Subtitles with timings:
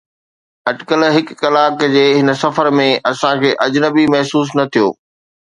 [0.69, 4.87] اٽڪل هڪ ڪلاڪ جي هن سفر ۾، اسان کي اجنبي محسوس نه ٿيو.